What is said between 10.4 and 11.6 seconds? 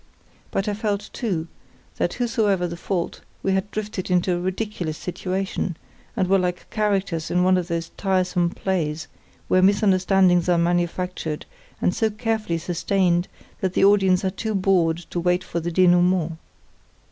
are manufactured